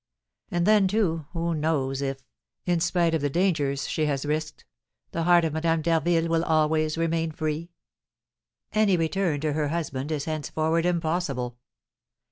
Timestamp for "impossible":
10.87-11.55